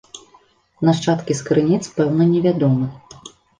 [0.89, 2.85] Нашчадкі з крыніц пэўна не вядомы.